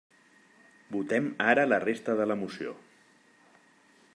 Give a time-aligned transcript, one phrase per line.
[0.95, 2.73] Votem ara la resta de la moció.